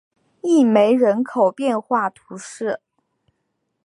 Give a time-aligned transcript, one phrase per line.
[0.41, 2.81] 戈梅人口变化图示